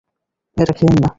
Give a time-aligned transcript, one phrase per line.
[0.57, 1.09] এটা খেয়েন না!